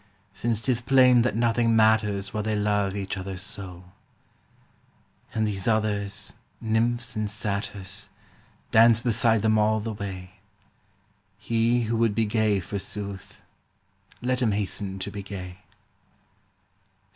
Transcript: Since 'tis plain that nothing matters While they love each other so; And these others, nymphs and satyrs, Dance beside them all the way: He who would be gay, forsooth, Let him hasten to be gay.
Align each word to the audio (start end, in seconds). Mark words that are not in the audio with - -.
Since 0.33 0.61
'tis 0.61 0.81
plain 0.81 1.21
that 1.21 1.35
nothing 1.35 1.75
matters 1.75 2.33
While 2.33 2.41
they 2.41 2.55
love 2.55 2.95
each 2.95 3.17
other 3.19 3.37
so; 3.37 3.91
And 5.31 5.45
these 5.47 5.67
others, 5.67 6.33
nymphs 6.59 7.15
and 7.15 7.29
satyrs, 7.29 8.09
Dance 8.71 8.99
beside 9.01 9.43
them 9.43 9.59
all 9.59 9.79
the 9.79 9.93
way: 9.93 10.39
He 11.37 11.83
who 11.83 11.95
would 11.97 12.15
be 12.15 12.25
gay, 12.25 12.59
forsooth, 12.59 13.41
Let 14.23 14.41
him 14.41 14.53
hasten 14.53 14.97
to 14.97 15.11
be 15.11 15.21
gay. 15.21 15.59